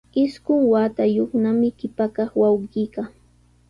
[0.23, 3.01] Isqun watayuqnami qipa kaq wawqiiqa.